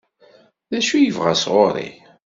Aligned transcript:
D 0.69 0.71
acu 0.79 0.93
i 0.95 1.01
yebɣa 1.03 1.33
sɣur-i? 1.43 1.89